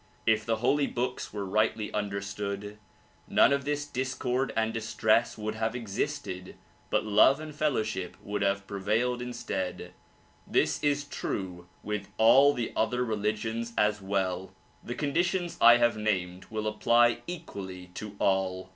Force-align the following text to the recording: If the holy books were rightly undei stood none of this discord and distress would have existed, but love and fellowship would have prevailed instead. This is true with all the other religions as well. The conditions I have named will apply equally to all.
If 0.25 0.47
the 0.47 0.55
holy 0.55 0.87
books 0.87 1.31
were 1.31 1.45
rightly 1.45 1.91
undei 1.91 2.23
stood 2.23 2.79
none 3.27 3.53
of 3.53 3.65
this 3.65 3.85
discord 3.85 4.51
and 4.57 4.73
distress 4.73 5.37
would 5.37 5.53
have 5.53 5.75
existed, 5.75 6.55
but 6.89 7.05
love 7.05 7.39
and 7.39 7.53
fellowship 7.53 8.17
would 8.19 8.41
have 8.41 8.65
prevailed 8.65 9.21
instead. 9.21 9.93
This 10.47 10.83
is 10.83 11.03
true 11.03 11.67
with 11.83 12.07
all 12.17 12.51
the 12.55 12.73
other 12.75 13.05
religions 13.05 13.73
as 13.77 14.01
well. 14.01 14.51
The 14.83 14.95
conditions 14.95 15.55
I 15.61 15.77
have 15.77 15.97
named 15.97 16.45
will 16.49 16.65
apply 16.65 17.21
equally 17.27 17.91
to 17.93 18.15
all. 18.17 18.69